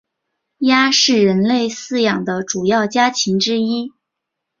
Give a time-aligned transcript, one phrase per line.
[0.57, 3.93] 鸭是人类饲养的主要家禽之一。